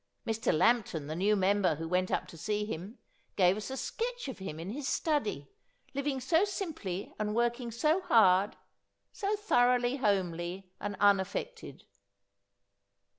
[0.25, 0.51] Mr.
[0.51, 2.97] Lampton, the new member who went up to see him,
[3.35, 5.47] gave us a sketch of him in his study,
[5.93, 8.55] living so simply and working so hard,
[9.11, 11.83] so thoroughly homely and unaffected.'